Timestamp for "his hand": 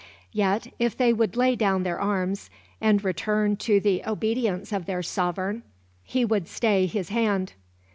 6.87-7.53